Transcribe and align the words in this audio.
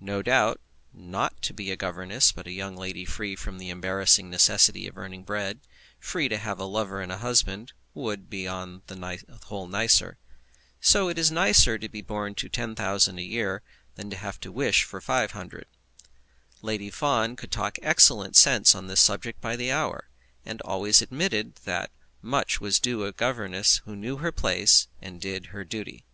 No 0.00 0.22
doubt, 0.22 0.58
not 0.94 1.42
to 1.42 1.52
be 1.52 1.70
a 1.70 1.76
governess, 1.76 2.32
but 2.32 2.46
a 2.46 2.50
young 2.50 2.78
lady 2.78 3.04
free 3.04 3.36
from 3.36 3.58
the 3.58 3.68
embarrassing 3.68 4.30
necessity 4.30 4.86
of 4.86 4.96
earning 4.96 5.22
bread, 5.22 5.60
free 6.00 6.30
to 6.30 6.38
have 6.38 6.58
a 6.58 6.64
lover 6.64 7.02
and 7.02 7.12
a 7.12 7.18
husband, 7.18 7.74
would 7.92 8.30
be 8.30 8.46
upon 8.46 8.80
the 8.86 9.22
whole 9.48 9.68
nicer. 9.68 10.16
So 10.80 11.10
it 11.10 11.18
is 11.18 11.30
nicer 11.30 11.76
to 11.76 11.90
be 11.90 12.00
born 12.00 12.34
to 12.36 12.48
£10,000 12.48 13.18
a 13.18 13.22
year 13.22 13.60
than 13.96 14.08
to 14.08 14.16
have 14.16 14.40
to 14.40 14.50
wish 14.50 14.82
for 14.82 14.98
£500. 15.02 15.64
Lady 16.62 16.88
Fawn 16.88 17.36
could 17.36 17.52
talk 17.52 17.78
excellent 17.82 18.34
sense 18.34 18.74
on 18.74 18.86
this 18.86 19.00
subject 19.02 19.42
by 19.42 19.56
the 19.56 19.72
hour, 19.72 20.08
and 20.46 20.62
always 20.62 21.02
admitted 21.02 21.56
that 21.66 21.90
much 22.22 22.62
was 22.62 22.80
due 22.80 23.00
to 23.00 23.04
a 23.08 23.12
governess 23.12 23.82
who 23.84 23.94
knew 23.94 24.16
her 24.16 24.32
place 24.32 24.88
and 25.02 25.20
did 25.20 25.48
her 25.48 25.66
duty. 25.66 26.06